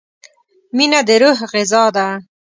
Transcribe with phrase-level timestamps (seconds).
[0.75, 2.07] مینه د روح غذا ده.